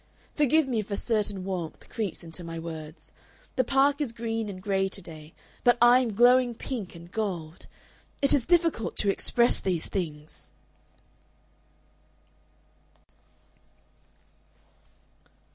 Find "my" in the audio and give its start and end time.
2.43-2.57